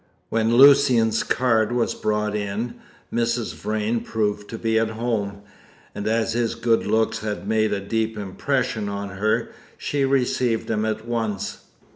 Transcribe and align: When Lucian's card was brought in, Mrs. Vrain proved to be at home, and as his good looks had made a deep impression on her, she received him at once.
When 0.29 0.55
Lucian's 0.57 1.21
card 1.21 1.71
was 1.71 1.93
brought 1.93 2.35
in, 2.35 2.73
Mrs. 3.13 3.53
Vrain 3.53 3.99
proved 3.99 4.49
to 4.49 4.57
be 4.57 4.79
at 4.79 4.89
home, 4.89 5.43
and 5.93 6.07
as 6.07 6.33
his 6.33 6.55
good 6.55 6.87
looks 6.87 7.19
had 7.19 7.47
made 7.47 7.71
a 7.71 7.79
deep 7.79 8.17
impression 8.17 8.89
on 8.89 9.09
her, 9.09 9.51
she 9.77 10.03
received 10.03 10.71
him 10.71 10.85
at 10.85 11.07
once. 11.07 11.65